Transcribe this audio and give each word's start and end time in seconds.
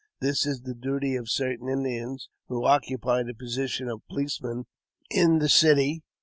This 0.19 0.47
is 0.47 0.61
the 0.61 0.73
duty 0.73 1.15
of 1.15 1.29
certain 1.29 1.69
Indians, 1.69 2.27
who 2.47 2.65
occupy 2.65 3.21
the 3.21 3.35
position 3.35 3.87
of 3.87 4.01
policemen 4.09 4.65
in 5.11 5.39
a 5.39 5.47
city. 5.47 6.01